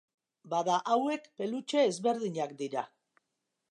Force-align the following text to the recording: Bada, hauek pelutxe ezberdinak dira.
Bada, 0.53 0.77
hauek 0.95 1.29
pelutxe 1.43 1.87
ezberdinak 1.93 2.61
dira. 2.65 2.89